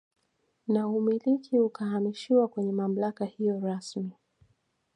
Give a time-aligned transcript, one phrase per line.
[0.67, 4.15] Na umiliki ukahamishiwa kwenye mamlaka hiyo rasmi